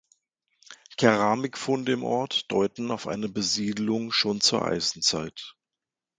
Keramikfunde 0.97 1.91
im 1.91 2.03
Ort 2.03 2.51
deuten 2.51 2.89
auf 2.89 3.05
eine 3.05 3.29
Besiedlung 3.29 4.11
schon 4.11 4.41
zur 4.41 4.65
Eisenzeit. 4.65 5.53